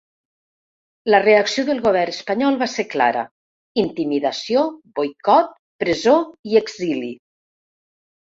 La 1.15 1.17
reacció 1.23 1.65
del 1.67 1.81
govern 1.87 2.13
espanyol 2.13 2.55
va 2.61 2.67
ser 2.75 2.85
clara: 2.93 3.25
intimidació, 3.83 4.63
boicot, 5.01 5.53
presó 5.85 6.15
i 6.53 6.57
exili. 6.63 7.13